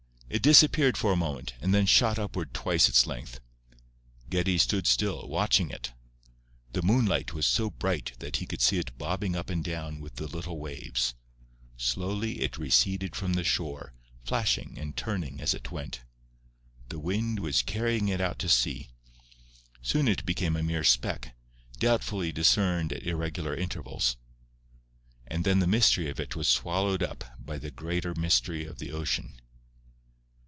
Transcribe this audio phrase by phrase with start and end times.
[0.33, 3.41] It disappeared for a moment, and then shot upward twice its length.
[4.29, 5.91] Geddie stood still, watching it.
[6.71, 10.15] The moonlight was so bright that he could see it bobbing up and down with
[10.15, 11.15] the little waves.
[11.75, 13.93] Slowly it receded from the shore,
[14.23, 15.99] flashing and turning as it went.
[16.87, 18.89] The wind was carrying it out to sea.
[19.81, 21.35] Soon it became a mere speck,
[21.77, 24.15] doubtfully discerned at irregular intervals;
[25.27, 28.93] and then the mystery of it was swallowed up by the greater mystery of the
[28.93, 29.33] ocean.